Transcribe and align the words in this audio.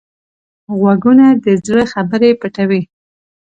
غوږونه 0.77 1.25
د 1.43 1.45
زړه 1.65 1.83
خبرې 1.93 2.29
پټوي 2.39 2.81